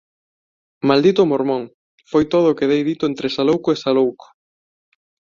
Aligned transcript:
Maldito 0.89 1.23
mormón! 1.31 1.63
−foi 2.11 2.23
todo 2.33 2.45
o 2.49 2.57
que 2.57 2.69
dei 2.71 2.81
dito, 2.89 3.03
entre 3.11 3.27
salouco 3.37 3.67
e 3.71 3.81
salouco−. 3.83 4.27